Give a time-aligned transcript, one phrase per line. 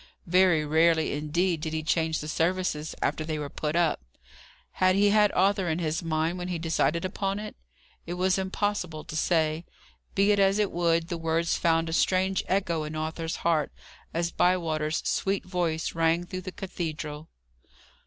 [0.25, 4.01] Very rarely indeed did he change the services after they were put up.
[4.71, 7.55] Had he had Arthur in his mind when he decided upon it?
[8.07, 9.63] It was impossible to say.
[10.15, 13.71] Be it as it would, the words found a strange echo in Arthur's heart,
[14.11, 17.29] as Bywater's sweet voice rang through the cathedral.